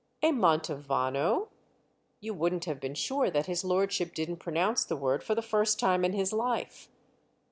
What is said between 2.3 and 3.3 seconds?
wouldn't have been sure